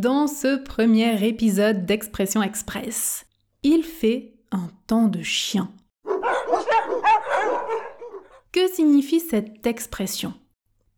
[0.00, 3.26] dans ce premier épisode d'Expression Express,
[3.62, 5.70] il fait un temps de chien.
[8.50, 10.32] Que signifie cette expression?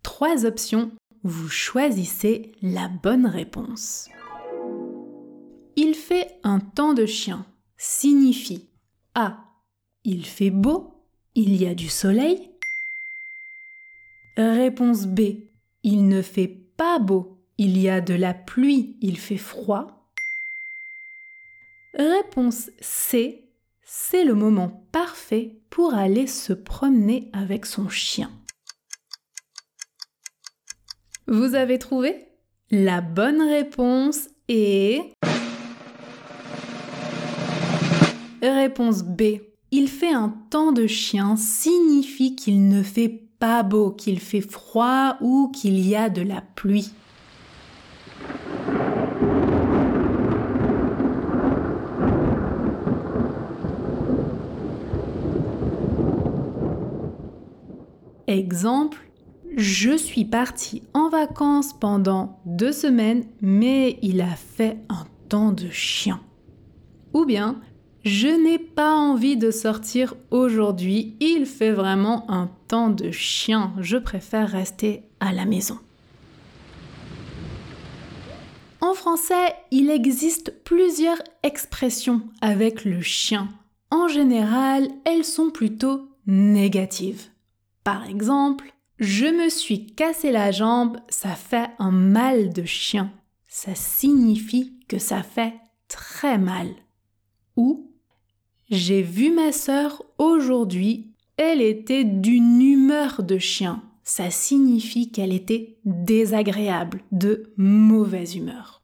[0.04, 0.92] Trois options,
[1.24, 4.08] vous choisissez la bonne réponse.
[5.74, 7.44] Il fait un temps de chien
[7.76, 8.68] signifie
[9.16, 9.38] A.
[10.04, 12.52] Il fait beau, il y a du soleil.
[14.36, 15.20] Réponse B.
[15.82, 20.08] Il ne fait pas beau, il y a de la pluie, il fait froid.
[21.94, 23.48] Réponse C.
[23.84, 28.32] C'est le moment parfait pour aller se promener avec son chien.
[31.28, 32.26] Vous avez trouvé?
[32.72, 35.12] La bonne réponse est...
[38.42, 39.22] Réponse B.
[39.70, 45.16] Il fait un temps de chien signifie qu'il ne fait pas beau, qu'il fait froid
[45.20, 46.92] ou qu'il y a de la pluie.
[58.32, 58.98] Exemple,
[59.58, 65.68] je suis partie en vacances pendant deux semaines, mais il a fait un temps de
[65.68, 66.18] chien.
[67.12, 67.60] Ou bien,
[68.04, 73.98] je n'ai pas envie de sortir aujourd'hui, il fait vraiment un temps de chien, je
[73.98, 75.78] préfère rester à la maison.
[78.80, 83.48] En français, il existe plusieurs expressions avec le chien.
[83.90, 87.31] En général, elles sont plutôt négatives.
[87.84, 93.12] Par exemple, je me suis cassé la jambe, ça fait un mal de chien.
[93.48, 95.54] Ça signifie que ça fait
[95.88, 96.68] très mal.
[97.56, 97.90] Ou
[98.70, 103.82] j'ai vu ma sœur aujourd'hui, elle était d'une humeur de chien.
[104.04, 108.82] Ça signifie qu'elle était désagréable, de mauvaise humeur.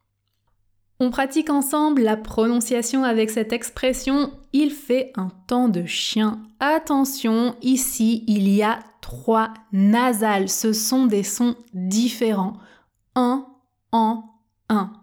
[0.99, 6.41] On pratique ensemble la prononciation avec cette expression il fait un temps de chien.
[6.59, 10.49] Attention, ici il y a trois nasales.
[10.49, 12.53] Ce sont des sons différents.
[13.15, 13.47] Un,
[13.91, 14.23] en,
[14.69, 14.93] un.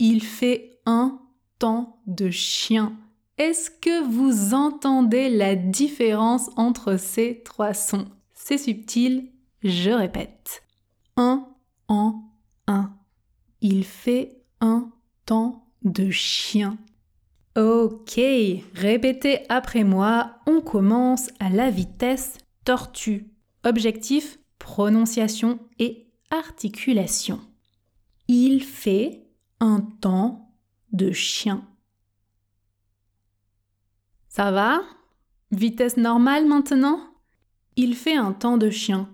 [0.00, 1.20] Il fait un
[1.60, 2.92] temps de chien.
[3.38, 8.06] Est-ce que vous entendez la différence entre ces trois sons?
[8.34, 9.30] C'est subtil,
[9.62, 10.64] je répète.
[11.16, 11.46] Un,
[11.86, 12.24] en,
[12.66, 12.92] un.
[13.60, 14.90] Il fait un
[15.26, 16.76] temps de chien.
[17.56, 18.20] Ok,
[18.74, 23.33] répétez après moi, on commence à la vitesse tortue.
[23.64, 27.40] Objectif, prononciation et articulation.
[28.28, 29.26] Il fait
[29.60, 30.54] un temps
[30.92, 31.66] de chien.
[34.28, 34.82] Ça va?
[35.50, 37.00] Vitesse normale maintenant?
[37.76, 39.08] Il fait un temps de chien.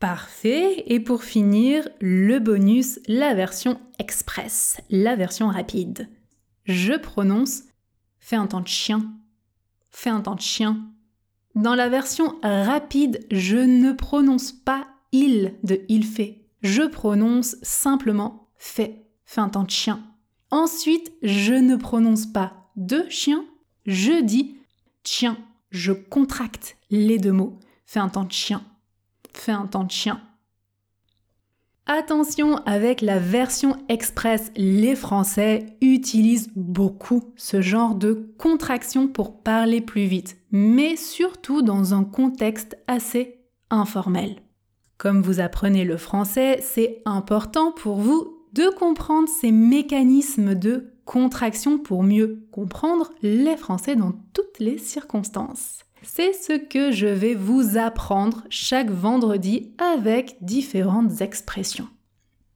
[0.00, 0.84] Parfait.
[0.86, 6.08] Et pour finir, le bonus, la version express, la version rapide.
[6.64, 7.62] je prononce
[8.18, 9.14] fais un temps de chien,
[9.90, 10.93] fais un temps de chien.
[11.54, 16.44] Dans la version rapide, je ne prononce pas il de il fait.
[16.62, 20.02] Je prononce simplement fait, fais un temps de chien.
[20.50, 23.44] Ensuite, je ne prononce pas de chien,
[23.86, 24.56] je dis
[25.04, 25.36] chien.
[25.70, 27.58] Je contracte les deux mots.
[27.86, 28.62] Fais un temps de chien.
[29.32, 30.20] Fais un temps de chien.
[31.86, 39.82] Attention, avec la version express, les Français utilisent beaucoup ce genre de contraction pour parler
[39.82, 43.40] plus vite, mais surtout dans un contexte assez
[43.70, 44.36] informel.
[44.98, 51.78] Comme vous apprenez le français, c'est important pour vous de comprendre ces mécanismes de contraction
[51.78, 55.80] pour mieux comprendre les Français dans toutes les circonstances.
[56.02, 61.88] C'est ce que je vais vous apprendre chaque vendredi avec différentes expressions.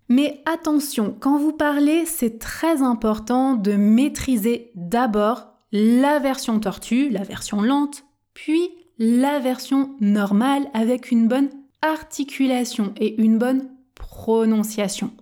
[0.08, 7.22] Mais attention, quand vous parlez, c'est très important de maîtriser d'abord la version tortue, la
[7.22, 8.04] version lente,
[8.34, 11.50] puis la version normale avec une bonne
[11.82, 15.12] articulation et une bonne prononciation.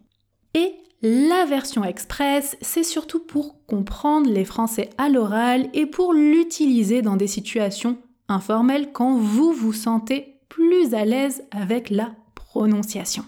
[0.54, 7.02] Et la version express, c'est surtout pour comprendre les français à l'oral et pour l'utiliser
[7.02, 13.24] dans des situations informelles quand vous vous sentez plus à l'aise avec la prononciation.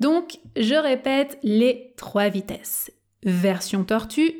[0.00, 2.90] Donc, je répète les trois vitesses.
[3.22, 4.32] Version tortue,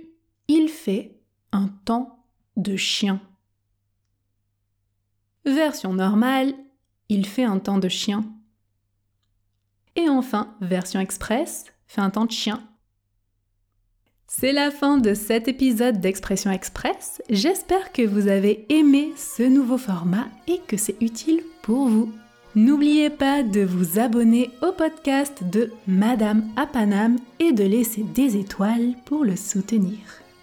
[0.48, 1.19] il fait
[1.52, 2.24] un temps
[2.56, 3.20] de chien.
[5.44, 6.54] Version normale,
[7.08, 8.24] il fait un temps de chien.
[9.96, 12.62] Et enfin, version express, fait un temps de chien.
[14.28, 17.20] C'est la fin de cet épisode d'Expression Express.
[17.30, 22.12] J'espère que vous avez aimé ce nouveau format et que c'est utile pour vous.
[22.54, 28.94] N'oubliez pas de vous abonner au podcast de Madame Apanam et de laisser des étoiles
[29.04, 29.98] pour le soutenir.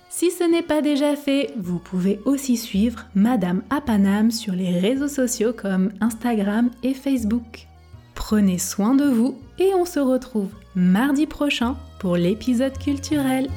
[0.10, 5.10] Si ce n'est pas déjà fait, vous pouvez aussi suivre Madame Apanam sur les réseaux
[5.10, 7.68] sociaux comme Instagram et Facebook.
[8.16, 13.50] Prenez soin de vous et on se retrouve mardi prochain pour l'épisode culturel.